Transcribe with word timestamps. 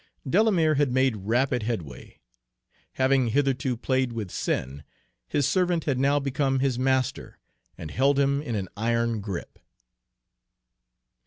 Delamere 0.27 0.73
had 0.81 0.91
made 0.91 1.15
rapid 1.15 1.61
headway; 1.61 2.21
having 2.93 3.27
hitherto 3.27 3.77
played 3.77 4.13
with 4.13 4.31
sin, 4.31 4.83
his 5.27 5.47
servant 5.47 5.83
had 5.83 5.99
now 5.99 6.17
become 6.17 6.57
his 6.57 6.79
master, 6.79 7.37
and 7.77 7.91
held 7.91 8.17
him 8.17 8.41
in 8.41 8.55
an 8.55 8.67
iron 8.75 9.19
grip. 9.21 9.59